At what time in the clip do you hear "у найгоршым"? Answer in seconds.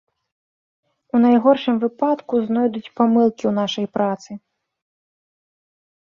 1.17-1.75